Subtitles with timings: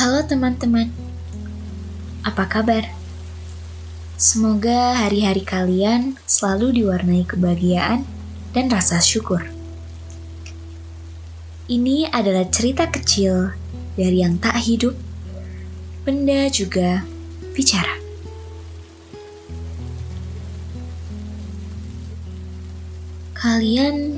[0.00, 0.88] Halo teman-teman,
[2.24, 2.88] apa kabar?
[4.16, 8.08] Semoga hari-hari kalian selalu diwarnai kebahagiaan
[8.56, 9.44] dan rasa syukur.
[11.68, 13.52] Ini adalah cerita kecil
[13.92, 14.96] dari yang tak hidup,
[16.08, 17.04] benda juga
[17.52, 17.92] bicara.
[23.36, 24.16] Kalian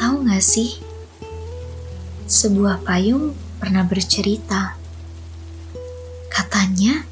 [0.00, 0.80] tahu gak sih?
[2.24, 4.79] Sebuah payung pernah bercerita.
[6.50, 7.06] Katanya,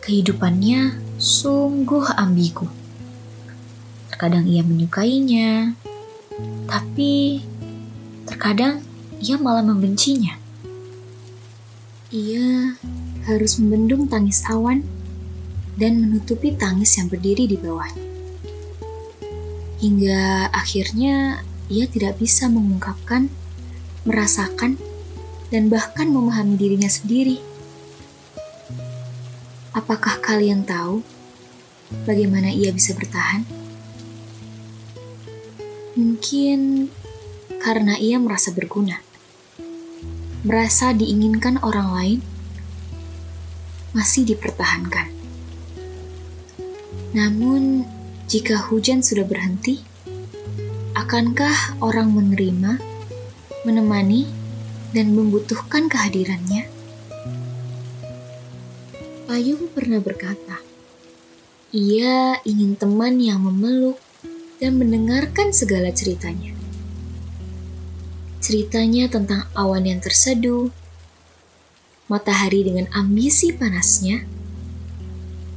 [0.00, 2.64] kehidupannya sungguh ambigu.
[4.08, 5.76] Terkadang ia menyukainya,
[6.64, 7.44] tapi
[8.24, 8.80] terkadang
[9.20, 10.32] ia malah membencinya.
[12.08, 12.72] Ia
[13.28, 14.80] harus membendung tangis awan
[15.76, 18.08] dan menutupi tangis yang berdiri di bawahnya
[19.80, 21.40] hingga akhirnya
[21.72, 23.32] ia tidak bisa mengungkapkan,
[24.04, 24.76] merasakan,
[25.48, 27.49] dan bahkan memahami dirinya sendiri.
[29.80, 31.00] Apakah kalian tahu
[32.04, 33.48] bagaimana ia bisa bertahan?
[35.96, 36.92] Mungkin
[37.64, 39.00] karena ia merasa berguna,
[40.44, 42.20] merasa diinginkan orang lain,
[43.96, 45.08] masih dipertahankan.
[47.16, 47.88] Namun,
[48.28, 49.80] jika hujan sudah berhenti,
[50.92, 52.76] akankah orang menerima,
[53.64, 54.28] menemani,
[54.92, 56.79] dan membutuhkan kehadirannya?
[59.30, 60.58] Payung pernah berkata,
[61.70, 63.94] ia ingin teman yang memeluk
[64.58, 66.50] dan mendengarkan segala ceritanya.
[68.42, 70.74] Ceritanya tentang awan yang terseduh,
[72.10, 74.26] matahari dengan ambisi panasnya,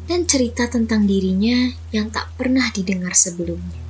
[0.05, 3.81] dan cerita tentang dirinya yang tak pernah didengar sebelumnya.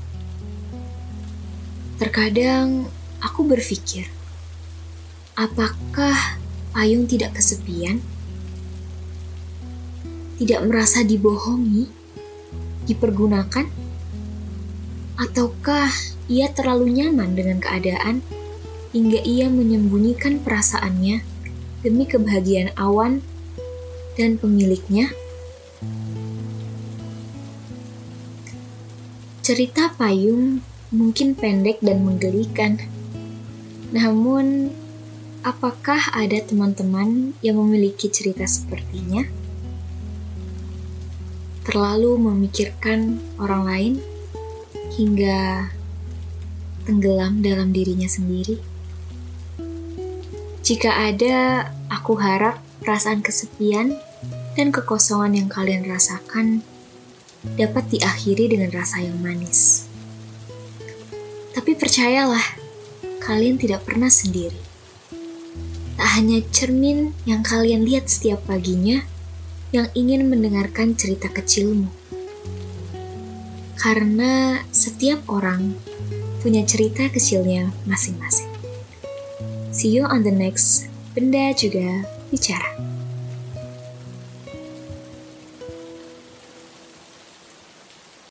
[1.99, 2.87] Terkadang
[3.19, 4.07] aku berpikir,
[5.35, 6.39] apakah
[6.71, 7.99] payung tidak kesepian?
[10.43, 11.87] Tidak merasa dibohongi,
[12.83, 13.63] dipergunakan?
[15.15, 15.87] Ataukah
[16.27, 18.19] ia terlalu nyaman dengan keadaan
[18.91, 21.23] hingga ia menyembunyikan perasaannya
[21.79, 23.23] demi kebahagiaan awan
[24.19, 25.15] dan pemiliknya?
[29.47, 30.59] Cerita payung
[30.91, 32.83] mungkin pendek dan menggelikan.
[33.95, 34.75] Namun,
[35.47, 39.42] apakah ada teman-teman yang memiliki cerita sepertinya?
[41.63, 43.93] Terlalu memikirkan orang lain
[44.99, 45.71] hingga
[46.83, 48.59] tenggelam dalam dirinya sendiri.
[50.63, 53.95] Jika ada, aku harap perasaan kesepian
[54.55, 56.63] dan kekosongan yang kalian rasakan
[57.59, 59.87] dapat diakhiri dengan rasa yang manis.
[61.51, 62.43] Tapi percayalah,
[63.23, 64.59] kalian tidak pernah sendiri.
[65.95, 69.03] Tak hanya cermin yang kalian lihat setiap paginya
[69.73, 71.89] yang ingin mendengarkan cerita kecilmu.
[73.75, 75.73] Karena setiap orang
[76.39, 78.47] punya cerita kecilnya masing-masing.
[79.73, 82.92] See you on the next Benda Juga Bicara.